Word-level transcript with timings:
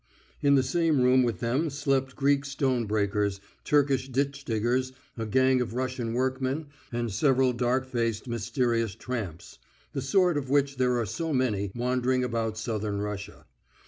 In 0.41 0.55
the 0.55 0.63
same 0.63 0.99
room 0.99 1.21
with 1.21 1.41
them 1.41 1.69
slept 1.69 2.15
Greek 2.15 2.43
stone 2.43 2.87
breakers, 2.87 3.39
Turkish 3.63 4.09
ditch 4.09 4.43
diggers, 4.43 4.93
a 5.15 5.27
gang 5.27 5.61
of 5.61 5.75
Russian 5.75 6.13
workmen, 6.13 6.65
and 6.91 7.11
several 7.11 7.53
dark 7.53 7.85
faced, 7.85 8.27
mysterious 8.27 8.95
tramps, 8.95 9.59
the 9.93 10.01
sort 10.01 10.37
of 10.37 10.49
which 10.49 10.77
there 10.77 10.97
are 10.99 11.05
so 11.05 11.33
many 11.33 11.71
wandering 11.75 12.23
about 12.23 12.57
Southern 12.57 12.99
Russia. 12.99 13.45